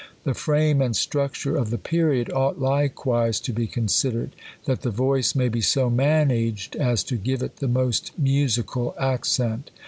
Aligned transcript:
The 0.23 0.33
frame 0.33 0.81
and 0.81 0.95
structure 0.95 1.55
of 1.55 1.69
the 1.69 1.77
period 1.77 2.31
ought 2.33 2.57
likewise 2.59 3.39
to 3.41 3.53
be 3.53 3.67
considered, 3.67 4.31
that 4.65 4.81
the 4.81 4.89
voice 4.89 5.35
may 5.35 5.47
be 5.47 5.61
so 5.61 5.91
managed 5.91 6.75
as 6.75 7.03
to 7.03 7.17
give 7.17 7.43
it 7.43 7.57
the 7.57 7.67
most 7.67 8.17
music 8.17 8.75
al 8.75 8.95
accent. 8.97 9.69